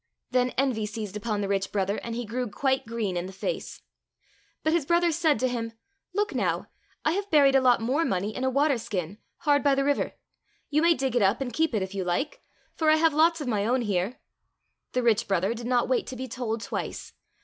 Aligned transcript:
Then 0.31 0.49
envy 0.57 0.87
seized 0.87 1.15
upon 1.15 1.41
the 1.41 1.47
rich 1.47 1.71
brother, 1.71 1.97
and 1.97 2.15
he 2.15 2.25
grew 2.25 2.49
quite 2.49 2.87
green 2.87 3.15
in 3.15 3.27
the 3.27 3.31
face. 3.31 3.83
But 4.63 4.73
his 4.73 4.83
brother 4.83 5.11
said 5.11 5.37
to 5.37 5.47
him," 5.47 5.73
Look 6.15 6.33
now! 6.33 6.69
262 7.03 7.03
THE 7.03 7.07
UNLUCKY 7.07 7.11
DAYS 7.11 7.11
I 7.11 7.11
have 7.19 7.29
buried 7.29 7.55
a 7.55 7.61
lot 7.61 7.81
more 7.93 8.03
money 8.03 8.35
in 8.35 8.43
a 8.43 8.49
water 8.49 8.79
skin, 8.79 9.19
hard 9.41 9.61
by 9.61 9.75
the 9.75 9.85
river; 9.85 10.13
you 10.71 10.81
may 10.81 10.95
dig 10.95 11.15
it 11.15 11.21
up 11.21 11.39
and 11.39 11.53
keep 11.53 11.75
it 11.75 11.83
if 11.83 11.93
you 11.93 12.03
like, 12.03 12.41
for 12.73 12.89
I 12.89 12.95
have 12.95 13.13
lots 13.13 13.41
of 13.41 13.47
my 13.47 13.63
own 13.63 13.83
here!" 13.83 14.19
The 14.93 15.03
rich 15.03 15.27
brother 15.27 15.53
did 15.53 15.67
not 15.67 15.87
wait 15.87 16.07
to 16.07 16.15
be 16.15 16.27
told 16.27 16.61
twice. 16.61 17.13